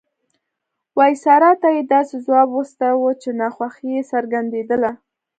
[0.97, 4.91] وایسرا ته یې داسې ځواب واستاوه چې ناخوښي یې څرګندېدله.